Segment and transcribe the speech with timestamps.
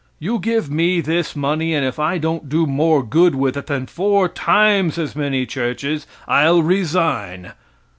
[0.17, 3.85] You give me this money and if I don't do more good with it than
[3.85, 7.53] four times as many churches I'll resign.